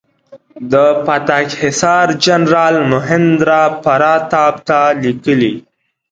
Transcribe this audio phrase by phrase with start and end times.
[0.71, 0.73] د
[1.05, 5.53] پتک حصار جنرال مهیندراپراتاپ ته لیکلي.